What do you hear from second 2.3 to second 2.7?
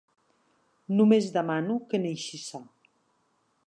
sa.